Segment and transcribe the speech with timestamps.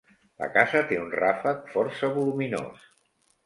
[0.43, 2.93] La casa té un ràfec força voluminós.